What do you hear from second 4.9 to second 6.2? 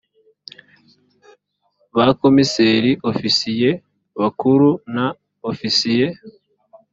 na ofisiye